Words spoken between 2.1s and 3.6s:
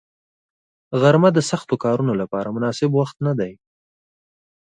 لپاره مناسب وخت نه دی